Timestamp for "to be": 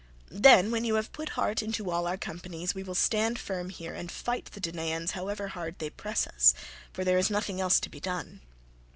7.81-7.99